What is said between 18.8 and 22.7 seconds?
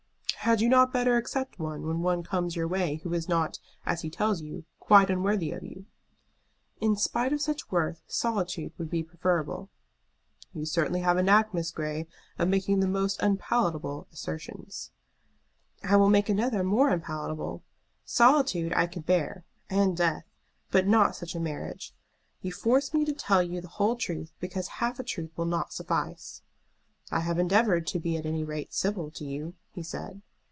could bear, and death, but not such a marriage. You